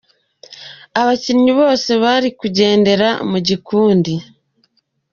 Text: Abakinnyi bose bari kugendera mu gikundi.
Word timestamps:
Abakinnyi 0.99 1.51
bose 1.59 1.89
bari 2.03 2.29
kugendera 2.39 3.09
mu 3.29 3.37
gikundi. 3.47 4.13